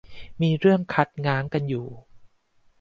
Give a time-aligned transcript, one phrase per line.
[0.41, 1.87] มีเรื่องคัดง้างกันอยู่